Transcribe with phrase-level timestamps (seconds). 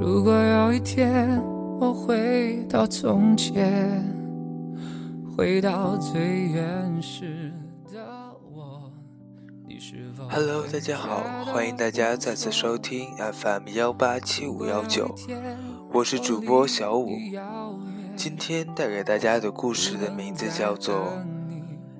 [0.00, 1.40] 如果有一天
[1.78, 4.04] 我回到从前，
[5.36, 7.52] 回到最原始
[7.92, 8.00] 的
[8.52, 8.90] 我，
[9.66, 15.14] 你是否？Hello，大家好，欢迎大家再次收听 FM 幺八七五幺九，
[15.92, 17.10] 我是主播小五。
[18.16, 20.96] 今天带给大家的故事的名字叫做《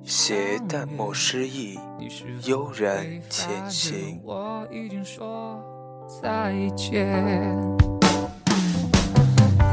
[0.09, 1.77] 携淡漠诗意，
[2.45, 3.93] 悠然前行》。
[4.23, 5.63] 我已经说
[6.19, 7.05] 再见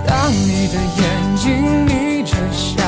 [0.06, 2.84] 当你的眼睛眯着笑，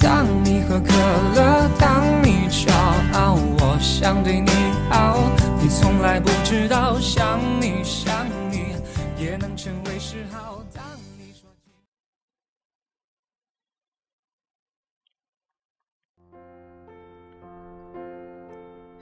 [0.00, 0.92] 当你喝可
[1.34, 2.72] 乐，当你骄
[3.14, 4.52] 傲，我想对你
[4.88, 5.18] 好，
[5.60, 8.76] 你从来不知道，想你想你
[9.18, 10.62] 也能成为嗜好。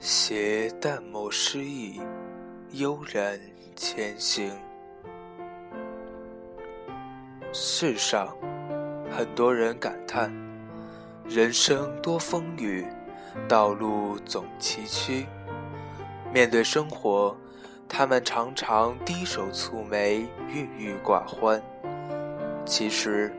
[0.01, 1.99] 携淡漠诗意，
[2.71, 3.37] 悠然
[3.75, 4.49] 前行。
[7.51, 8.33] 世上，
[9.11, 10.33] 很多人感叹
[11.25, 12.87] 人生多风雨，
[13.45, 15.25] 道路总崎岖。
[16.31, 17.35] 面对生活，
[17.89, 21.61] 他们常常低首蹙眉，郁郁寡欢。
[22.65, 23.33] 其实，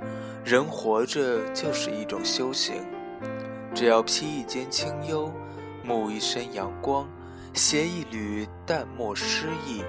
[0.44, 2.84] 人活着就是一种修行。
[3.74, 5.32] 只要披一件清幽，
[5.90, 7.08] 沐一身阳光，
[7.52, 9.82] 携一缕淡漠诗意，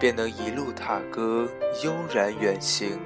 [0.00, 1.46] 便能一路踏歌，
[1.84, 2.98] 悠然远行。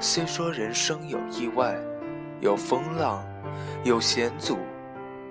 [0.00, 1.74] 虽说人生有意外，
[2.40, 3.24] 有风浪，
[3.84, 4.58] 有险阻，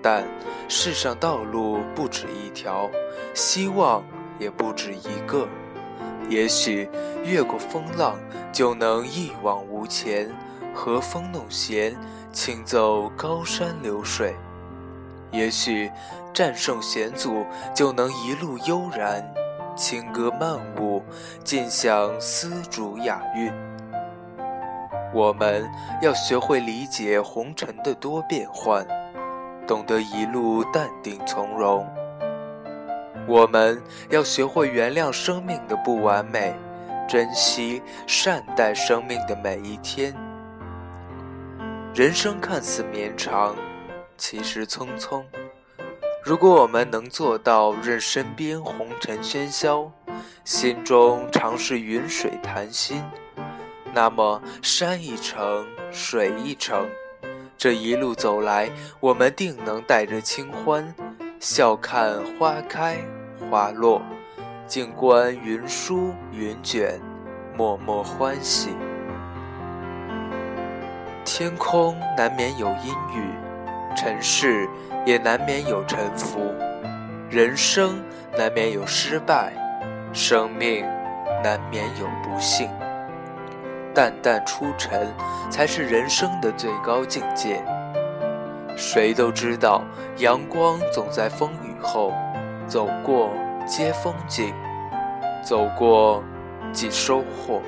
[0.02, 0.23] 但
[0.67, 2.89] 世上道路不止一条，
[3.36, 4.03] 希望
[4.39, 5.48] 也不止一个。
[6.27, 6.89] 也许
[7.23, 8.17] 越过风浪，
[8.52, 10.27] 就能一往无前；
[10.73, 11.95] 和风弄弦，
[12.31, 14.36] 轻奏高山流水。
[15.33, 15.92] 也许
[16.32, 19.21] 战胜险阻，就能一路悠然，
[19.76, 21.04] 轻歌曼舞，
[21.44, 23.52] 尽享丝竹雅韵。
[25.11, 25.70] 我们
[26.02, 28.86] 要学会理解红尘的多变幻，
[29.67, 31.86] 懂得一路淡定从容。
[33.27, 36.55] 我们要学会原谅生命的不完美，
[37.08, 40.14] 珍惜善待生命的每一天。
[41.93, 43.55] 人生看似绵长，
[44.26, 45.22] 其实匆匆。
[46.23, 49.92] 如果我们能做到任身边红尘喧嚣，
[50.45, 53.04] 心中常是云水谈心。
[53.94, 56.89] 那么山一程，水一程，
[57.58, 60.95] 这一路走来，我们定能带着清欢，
[61.42, 63.00] 笑看花开
[63.52, 64.02] 花落，
[64.66, 66.98] 静观云舒云卷，
[67.58, 68.70] 默默欢喜。
[71.26, 73.28] 天空难免有阴雨，
[73.95, 74.67] 尘世
[75.05, 76.54] 也难免有沉浮，
[77.30, 78.04] 人生
[78.37, 79.54] 难免有失败，
[80.11, 80.86] 生命
[81.43, 82.70] 难免有不幸。
[83.93, 85.14] 淡淡出尘，
[85.49, 87.64] 才是人生的最高境界。
[88.76, 89.83] 谁都知道，
[90.17, 92.11] 阳光总在风雨后，
[92.67, 93.30] 走过
[93.67, 94.52] 皆风景，
[95.43, 96.23] 走过
[96.71, 97.61] 即收获。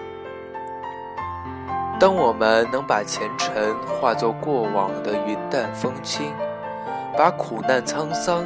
[1.97, 6.33] 当我们能把前尘化作过往的云淡风轻，
[7.17, 8.43] 把苦难沧桑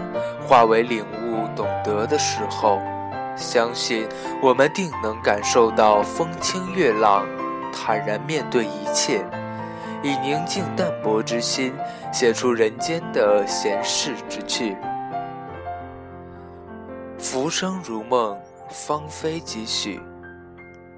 [0.48, 2.80] 化为领悟懂得的时候，
[3.36, 4.08] 相信
[4.42, 7.26] 我们定能感受到风清月朗。
[7.72, 9.24] 坦然面对一切，
[10.04, 11.74] 以宁静淡泊之心，
[12.12, 14.76] 写出人间的闲适之趣。
[17.18, 18.38] 浮生如梦，
[18.70, 20.02] 芳菲几许，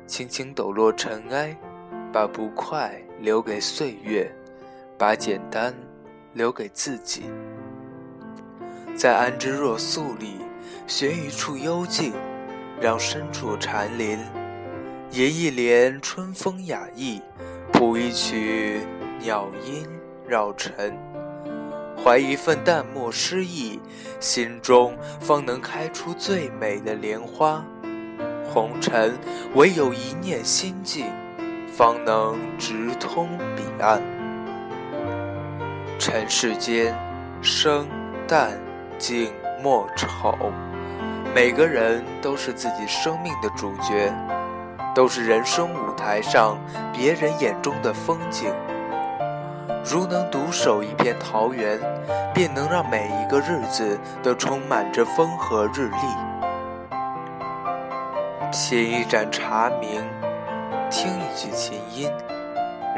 [0.05, 1.55] 轻轻抖落尘埃，
[2.13, 4.29] 把不快留给岁月，
[4.97, 5.73] 把简单
[6.33, 7.23] 留给自己。
[8.95, 10.35] 在安之若素里，
[10.87, 12.11] 寻一处幽静，
[12.81, 14.19] 让深处禅林。
[15.11, 17.21] 吟一帘春风雅意，
[17.71, 18.81] 谱一曲
[19.19, 19.87] 鸟音
[20.27, 20.97] 绕尘，
[22.01, 23.79] 怀一份淡漠诗意，
[24.19, 27.65] 心中方能开出最美的莲花。
[28.53, 29.17] 红尘
[29.55, 31.05] 唯有一念心静，
[31.71, 34.01] 方能直通彼岸。
[35.97, 36.95] 尘世间，
[37.41, 37.87] 生
[38.27, 38.51] 淡
[38.97, 39.31] 静
[39.63, 40.51] 莫丑，
[41.33, 44.13] 每个人都是自己生命的主角。
[44.93, 46.57] 都是人生舞台上
[46.91, 48.53] 别人眼中的风景。
[49.85, 51.79] 如能独守一片桃源，
[52.33, 55.97] 便能让每一个日子都充满着风和日丽。
[58.51, 60.03] 品一盏茶茗，
[60.91, 62.11] 听一曲琴音，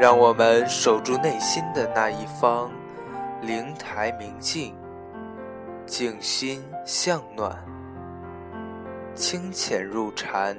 [0.00, 2.68] 让我们守住内心的那一方
[3.40, 4.74] 灵台明镜，
[5.86, 7.56] 静心向暖，
[9.14, 10.58] 清浅入禅，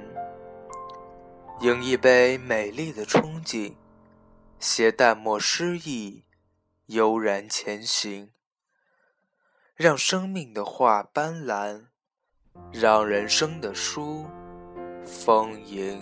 [1.60, 3.74] 饮一杯美丽的憧憬，
[4.58, 6.24] 携淡漠诗意，
[6.86, 8.32] 悠然前行，
[9.76, 11.88] 让生命的画斑斓，
[12.72, 14.26] 让人生的书
[15.04, 16.02] 丰盈。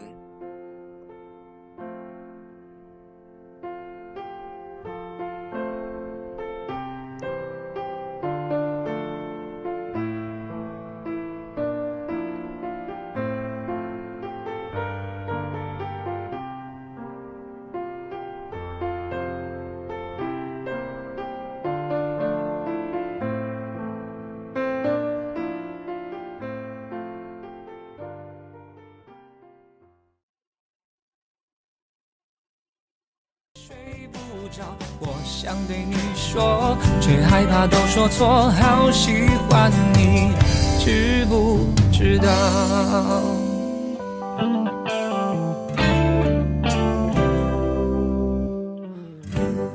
[35.00, 38.50] 我想对你说，却害怕都说错。
[38.52, 40.32] 好喜欢你，
[40.80, 42.28] 知不知道？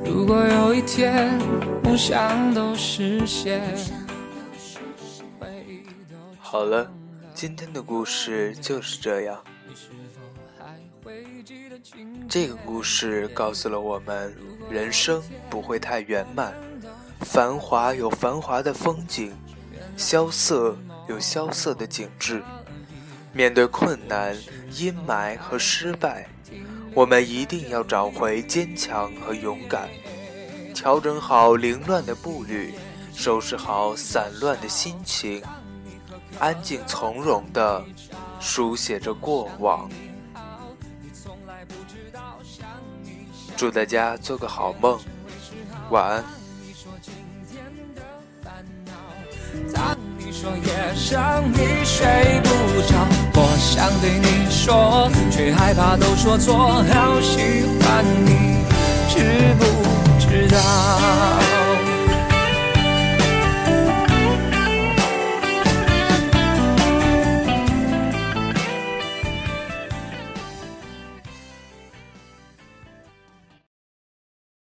[0.05, 1.37] 如果有一天
[1.83, 3.61] 梦想都实现，
[6.39, 6.89] 好了，
[7.35, 9.37] 今天的故事就是这样。
[12.29, 14.35] 这个故事告诉了我们，
[14.71, 16.55] 人生不会太圆满，
[17.21, 19.33] 繁华有繁华的风景，
[19.97, 20.77] 萧瑟
[21.09, 22.43] 有萧瑟的景致。
[23.33, 24.37] 面对困难、
[24.73, 26.27] 阴霾和失败，
[26.95, 29.89] 我们一定要找回坚强和勇敢，
[30.75, 32.75] 调整好凌乱的步履，
[33.15, 35.43] 收拾好散乱的心情，
[36.39, 37.85] 安静从容地
[38.41, 39.89] 书写着过往。
[43.59, 44.97] 祝大家做个好梦，
[45.91, 46.25] 晚安。
[49.75, 51.19] 当你说夜深
[51.53, 52.07] 你睡
[52.45, 52.49] 不
[52.87, 52.95] 着，
[53.35, 56.55] 我想对你说，却害怕都说错。
[56.85, 58.63] 好喜欢你，
[59.09, 59.65] 知不
[60.21, 61.48] 知道？